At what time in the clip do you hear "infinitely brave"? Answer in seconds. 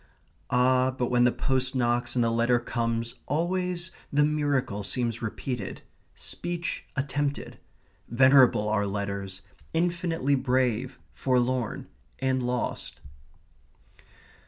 9.75-10.97